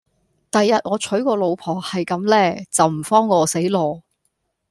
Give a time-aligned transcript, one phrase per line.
[0.49, 4.01] 第日我娶個老婆係咁呢就唔慌餓死咯